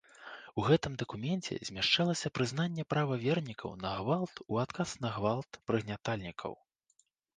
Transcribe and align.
У 0.61 0.63
гэтым 0.67 0.93
дакуменце 1.01 1.53
змяшчалася 1.67 2.31
прызнанне 2.37 2.87
права 2.93 3.17
вернікаў 3.27 3.75
на 3.85 3.91
гвалт 3.99 4.35
у 4.51 4.59
адказ 4.65 4.97
на 5.07 5.15
гвалт 5.19 5.51
прыгнятальнікаў. 5.69 6.51